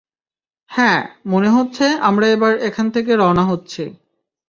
হ্যাঁ, 0.71 1.01
মনে 1.25 1.49
হচ্ছে 1.49 1.85
আমরা 2.01 2.25
এবার 2.27 2.53
এখান 2.59 2.85
থেকে 2.91 3.11
রওয়ানা 3.15 3.43
হচ্ছি। 3.43 3.83